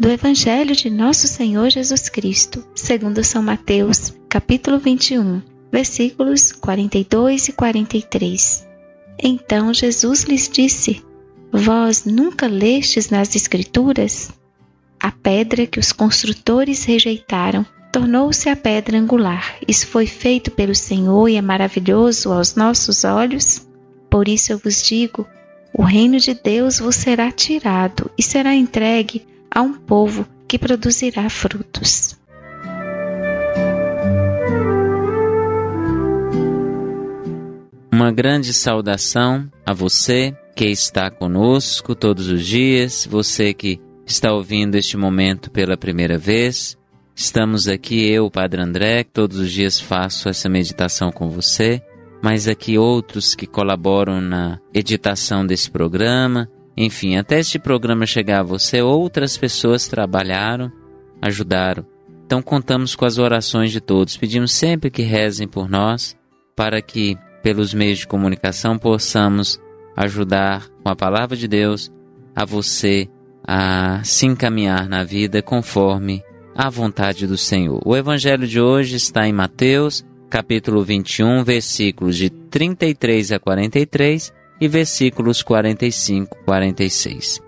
do 0.00 0.08
Evangelho 0.08 0.74
de 0.74 0.88
Nosso 0.88 1.28
Senhor 1.28 1.68
Jesus 1.68 2.08
Cristo, 2.08 2.64
segundo 2.74 3.22
São 3.22 3.42
Mateus, 3.42 4.14
capítulo 4.30 4.78
21, 4.78 5.42
versículos 5.70 6.52
42 6.52 7.48
e 7.48 7.52
43. 7.52 8.66
Então 9.22 9.74
Jesus 9.74 10.22
lhes 10.22 10.48
disse: 10.48 11.04
Vós 11.52 12.06
nunca 12.06 12.46
lestes 12.46 13.10
nas 13.10 13.36
Escrituras? 13.36 14.32
A 14.98 15.12
pedra 15.12 15.66
que 15.66 15.78
os 15.78 15.92
construtores 15.92 16.84
rejeitaram 16.84 17.66
tornou-se 17.92 18.48
a 18.48 18.56
pedra 18.56 18.96
angular. 18.96 19.56
Isso 19.68 19.86
foi 19.86 20.06
feito 20.06 20.50
pelo 20.50 20.74
Senhor 20.74 21.28
e 21.28 21.36
é 21.36 21.42
maravilhoso 21.42 22.32
aos 22.32 22.54
nossos 22.54 23.04
olhos? 23.04 23.68
Por 24.08 24.28
isso 24.28 24.50
eu 24.50 24.56
vos 24.56 24.82
digo: 24.82 25.26
o 25.74 25.82
reino 25.82 26.18
de 26.18 26.32
Deus 26.32 26.78
vos 26.78 26.96
será 26.96 27.30
tirado 27.30 28.10
e 28.16 28.22
será 28.22 28.54
entregue 28.54 29.28
a 29.50 29.62
um 29.62 29.74
povo 29.74 30.26
que 30.46 30.58
produzirá 30.58 31.28
frutos. 31.28 32.18
Uma 37.92 38.12
grande 38.12 38.52
saudação 38.54 39.50
a 39.66 39.72
você 39.72 40.34
que 40.56 40.66
está 40.66 41.10
conosco 41.10 41.94
todos 41.94 42.28
os 42.28 42.44
dias, 42.46 43.06
você 43.10 43.52
que 43.52 43.80
está 44.06 44.32
ouvindo 44.32 44.74
este 44.76 44.96
momento 44.96 45.50
pela 45.50 45.76
primeira 45.76 46.18
vez. 46.18 46.76
Estamos 47.14 47.68
aqui, 47.68 48.08
eu, 48.08 48.30
Padre 48.30 48.62
André, 48.62 49.04
que 49.04 49.10
todos 49.10 49.38
os 49.38 49.50
dias 49.50 49.78
faço 49.78 50.28
essa 50.28 50.48
meditação 50.48 51.12
com 51.12 51.28
você, 51.28 51.82
mas 52.22 52.48
aqui 52.48 52.78
outros 52.78 53.34
que 53.34 53.46
colaboram 53.46 54.20
na 54.20 54.58
editação 54.72 55.44
desse 55.44 55.70
programa. 55.70 56.48
Enfim, 56.76 57.16
até 57.16 57.40
este 57.40 57.58
programa 57.58 58.06
chegar 58.06 58.40
a 58.40 58.44
você, 58.44 58.80
outras 58.80 59.36
pessoas 59.36 59.88
trabalharam, 59.88 60.70
ajudaram. 61.20 61.84
Então 62.24 62.40
contamos 62.40 62.94
com 62.94 63.04
as 63.04 63.18
orações 63.18 63.72
de 63.72 63.80
todos. 63.80 64.16
Pedimos 64.16 64.52
sempre 64.52 64.90
que 64.90 65.02
rezem 65.02 65.48
por 65.48 65.68
nós, 65.68 66.16
para 66.54 66.80
que 66.80 67.18
pelos 67.42 67.74
meios 67.74 67.98
de 67.98 68.06
comunicação 68.06 68.78
possamos 68.78 69.60
ajudar 69.96 70.68
com 70.82 70.88
a 70.88 70.96
palavra 70.96 71.36
de 71.36 71.48
Deus 71.48 71.92
a 72.34 72.44
você 72.44 73.08
a 73.46 74.02
se 74.04 74.26
encaminhar 74.26 74.88
na 74.88 75.02
vida 75.02 75.42
conforme 75.42 76.22
a 76.54 76.70
vontade 76.70 77.26
do 77.26 77.36
Senhor. 77.36 77.80
O 77.84 77.96
evangelho 77.96 78.46
de 78.46 78.60
hoje 78.60 78.96
está 78.96 79.26
em 79.26 79.32
Mateus, 79.32 80.04
capítulo 80.28 80.84
21, 80.84 81.42
versículos 81.42 82.16
de 82.16 82.30
33 82.30 83.32
a 83.32 83.40
43 83.40 84.32
e 84.60 84.68
versículos 84.68 85.42
45 85.42 86.36
a 86.36 86.44
46. 86.44 87.40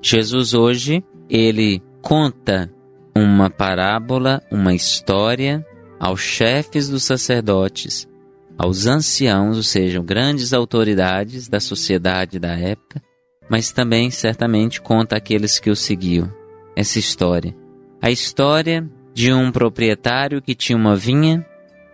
Jesus 0.00 0.54
hoje, 0.54 1.04
ele 1.28 1.82
conta 2.00 2.72
uma 3.16 3.50
parábola, 3.50 4.42
uma 4.50 4.74
história 4.74 5.66
aos 5.98 6.20
chefes 6.20 6.88
dos 6.88 7.04
sacerdotes, 7.04 8.08
aos 8.58 8.86
anciãos, 8.86 9.56
ou 9.56 9.62
seja, 9.62 10.00
grandes 10.02 10.52
autoridades 10.52 11.48
da 11.48 11.60
sociedade 11.60 12.38
da 12.38 12.52
época, 12.56 13.02
mas 13.48 13.72
também 13.72 14.10
certamente 14.10 14.80
conta 14.80 15.16
àqueles 15.16 15.58
que 15.58 15.70
o 15.70 15.76
seguiam. 15.76 16.32
Essa 16.74 16.98
história. 16.98 17.56
A 18.00 18.10
história 18.10 18.88
de 19.16 19.32
um 19.32 19.50
proprietário 19.50 20.42
que 20.42 20.54
tinha 20.54 20.76
uma 20.76 20.94
vinha. 20.94 21.44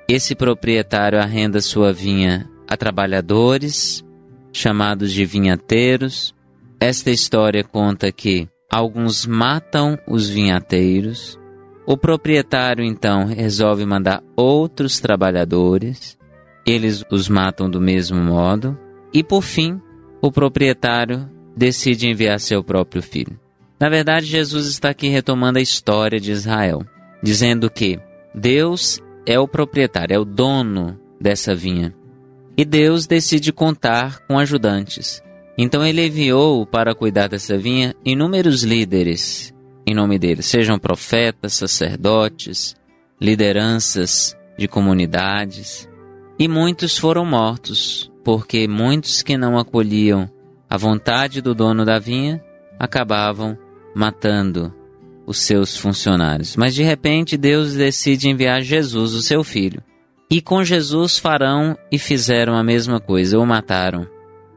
Esse 0.09 0.35
proprietário 0.35 1.21
arrenda 1.21 1.61
sua 1.61 1.93
vinha 1.93 2.51
a 2.69 2.77
trabalhadores, 2.77 4.05
chamados 4.53 5.13
de 5.13 5.25
vinhateiros. 5.25 6.35
Esta 6.79 7.11
história 7.11 7.65
conta 7.65 8.13
que 8.13 8.49
alguns 8.71 9.27
matam 9.27 9.99
os 10.07 10.29
vinhateiros. 10.29 11.39
O 11.87 11.97
proprietário 11.97 12.85
então 12.85 13.27
resolve 13.27 13.85
mandar 13.85 14.23
outros 14.37 15.01
trabalhadores. 15.01 16.19
Eles 16.65 17.05
os 17.11 17.29
matam 17.29 17.69
do 17.69 17.81
mesmo 17.81 18.21
modo. 18.21 18.79
E 19.13 19.23
por 19.23 19.43
fim, 19.43 19.81
o 20.21 20.31
proprietário 20.31 21.29
decide 21.57 22.09
enviar 22.09 22.39
seu 22.39 22.63
próprio 22.63 23.03
filho. 23.03 23.39
Na 23.79 23.89
verdade, 23.89 24.27
Jesus 24.27 24.67
está 24.67 24.91
aqui 24.91 25.09
retomando 25.09 25.59
a 25.59 25.63
história 25.63 26.21
de 26.21 26.31
Israel, 26.31 26.87
dizendo 27.21 27.69
que 27.69 27.99
Deus 28.33 29.01
é 29.27 29.39
o 29.39 29.49
proprietário, 29.49 30.15
é 30.15 30.19
o 30.19 30.25
dono 30.25 30.99
dessa 31.21 31.55
vinha. 31.55 31.93
E 32.57 32.65
Deus 32.65 33.07
decide 33.07 33.53
contar 33.53 34.21
com 34.27 34.39
ajudantes. 34.39 35.23
Então 35.57 35.85
ele 35.85 36.07
enviou 36.07 36.67
para 36.67 36.95
cuidar 36.95 37.29
dessa 37.29 37.57
vinha 37.59 37.95
inúmeros 38.05 38.63
líderes 38.63 39.53
em 39.87 39.95
nome 39.95 40.19
dele, 40.19 40.43
sejam 40.43 40.79
profetas, 40.79 41.55
sacerdotes, 41.55 42.77
lideranças 43.21 44.37
de 44.57 44.69
comunidades. 44.69 45.89
E 46.39 46.49
muitos 46.49 46.97
foram 46.97 47.25
mortos, 47.25 48.11
porque 48.25 48.67
muitos 48.69 49.23
que 49.23 49.37
não 49.37 49.59
acolhiam 49.59 50.31
a 50.69 50.77
vontade 50.77 51.41
do 51.41 51.55
dono 51.55 51.85
da 51.85 51.99
vinha 51.99 52.43
acabavam 52.79 53.59
matando 53.95 54.75
os 55.27 55.39
seus 55.39 55.77
funcionários. 55.77 56.57
Mas 56.57 56.75
de 56.75 56.83
repente 56.83 57.37
Deus 57.37 57.75
decide 57.75 58.29
enviar 58.29 58.63
Jesus, 58.63 59.13
o 59.13 59.23
seu 59.23 59.45
filho. 59.45 59.83
E 60.33 60.41
com 60.41 60.65
Jesus 60.65 61.19
farão 61.19 61.77
e 61.91 61.99
fizeram 61.99 62.55
a 62.55 62.65
mesma 62.65 62.99
coisa, 62.99 63.39
o 63.39 63.45
mataram. 63.45 64.07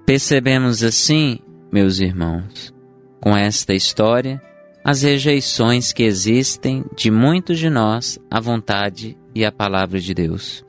Percebemos 0.05 0.81
assim, 0.81 1.39
meus 1.69 1.99
irmãos, 1.99 2.73
com 3.19 3.35
esta 3.35 3.73
história, 3.73 4.41
as 4.85 5.01
rejeições 5.01 5.91
que 5.91 6.03
existem 6.03 6.85
de 6.95 7.11
muitos 7.11 7.59
de 7.59 7.69
nós 7.69 8.17
à 8.31 8.39
vontade 8.39 9.17
e 9.35 9.43
à 9.43 9.51
palavra 9.51 9.99
de 9.99 10.13
Deus. 10.13 10.63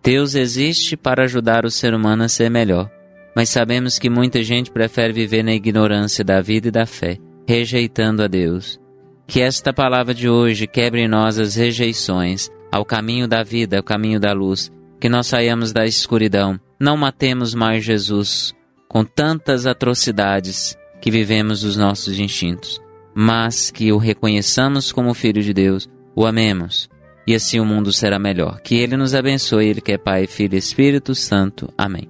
Deus 0.00 0.36
existe 0.36 0.96
para 0.96 1.24
ajudar 1.24 1.66
o 1.66 1.70
ser 1.70 1.92
humano 1.92 2.22
a 2.22 2.28
ser 2.28 2.48
melhor, 2.48 2.88
mas 3.34 3.48
sabemos 3.48 3.98
que 3.98 4.08
muita 4.08 4.44
gente 4.44 4.70
prefere 4.70 5.12
viver 5.12 5.42
na 5.42 5.54
ignorância 5.54 6.22
da 6.22 6.40
vida 6.40 6.68
e 6.68 6.70
da 6.70 6.86
fé, 6.86 7.18
rejeitando 7.48 8.22
a 8.22 8.28
Deus. 8.28 8.78
Que 9.26 9.40
esta 9.40 9.72
palavra 9.72 10.14
de 10.14 10.28
hoje 10.28 10.68
quebre 10.68 11.00
em 11.00 11.08
nós 11.08 11.36
as 11.36 11.56
rejeições 11.56 12.48
ao 12.70 12.84
caminho 12.84 13.26
da 13.28 13.42
vida, 13.42 13.76
ao 13.76 13.82
caminho 13.82 14.20
da 14.20 14.32
luz, 14.32 14.70
que 15.00 15.08
nós 15.08 15.26
saiamos 15.26 15.72
da 15.72 15.86
escuridão, 15.86 16.58
não 16.78 16.96
matemos 16.96 17.54
mais 17.54 17.84
Jesus 17.84 18.54
com 18.88 19.04
tantas 19.04 19.66
atrocidades 19.66 20.76
que 21.00 21.10
vivemos 21.10 21.64
os 21.64 21.76
nossos 21.76 22.18
instintos, 22.18 22.80
mas 23.14 23.70
que 23.70 23.92
o 23.92 23.98
reconheçamos 23.98 24.92
como 24.92 25.14
Filho 25.14 25.42
de 25.42 25.52
Deus, 25.52 25.88
o 26.14 26.24
amemos, 26.24 26.88
e 27.26 27.34
assim 27.34 27.60
o 27.60 27.64
mundo 27.64 27.92
será 27.92 28.18
melhor. 28.18 28.60
Que 28.60 28.76
Ele 28.76 28.96
nos 28.96 29.14
abençoe, 29.14 29.66
Ele 29.66 29.80
que 29.80 29.92
é 29.92 29.98
Pai, 29.98 30.26
Filho 30.26 30.54
e 30.54 30.58
Espírito 30.58 31.14
Santo. 31.14 31.72
Amém. 31.76 32.08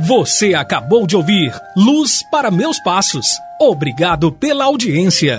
Você 0.00 0.54
acabou 0.54 1.06
de 1.06 1.16
ouvir 1.16 1.52
Luz 1.76 2.22
para 2.30 2.50
Meus 2.50 2.78
Passos. 2.80 3.26
Obrigado 3.60 4.30
pela 4.32 4.64
audiência. 4.64 5.38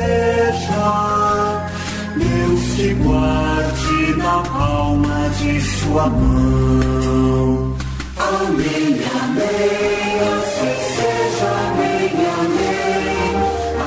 guarde 3.03 4.15
na 4.17 4.41
palma 4.43 5.29
de 5.39 5.61
sua 5.61 6.09
mão. 6.09 7.75
Amém, 8.17 8.99
amém, 9.21 10.19
assim 10.33 10.75
seja, 10.95 11.49
amém, 11.67 12.11
amém, 12.39 13.35